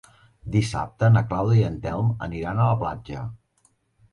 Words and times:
Dissabte 0.53 1.09
na 1.17 1.23
Clàudia 1.33 1.61
i 1.65 1.67
en 1.73 1.77
Telm 1.83 2.09
aniran 2.29 2.63
a 2.65 2.71
la 2.73 2.81
platja. 2.81 3.27